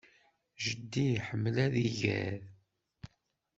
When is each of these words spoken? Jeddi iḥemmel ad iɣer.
Jeddi 0.63 1.05
iḥemmel 1.17 1.55
ad 1.65 1.73
iɣer. 1.87 2.35